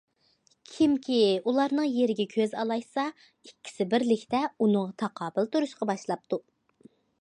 كىمكى 0.75 1.17
ئۇلارنىڭ 1.51 1.91
يېرىگە 1.97 2.25
كۆز 2.33 2.57
ئالايتسا 2.63 3.05
ئىككىسى 3.49 3.89
بىرلىكتە 3.95 4.43
ئۇنىڭغا 4.49 4.99
تاقابىل 5.05 5.55
تۇرۇشقا 5.57 5.93
باشلاپتۇ. 5.93 6.47